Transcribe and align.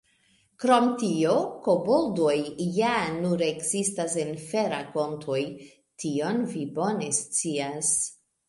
Krom 0.61 0.85
tio, 1.01 1.33
koboldoj 1.67 2.33
ja 2.79 2.95
nur 3.19 3.45
ekzistas 3.49 4.17
en 4.25 4.33
ferakontoj; 4.49 5.39
tion 6.05 6.45
vi 6.55 6.69
bone 6.81 7.13
scias. 7.23 7.97